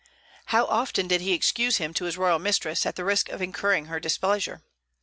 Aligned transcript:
How 0.45 0.65
often 0.65 1.07
did 1.07 1.21
he 1.21 1.31
excuse 1.31 1.77
him 1.77 1.93
to 1.93 2.05
his 2.05 2.17
royal 2.17 2.39
mistress, 2.39 2.87
at 2.87 2.95
the 2.95 3.05
risk 3.05 3.29
of 3.29 3.39
incurring 3.39 3.85
her 3.85 3.99
displeasure? 3.99 4.63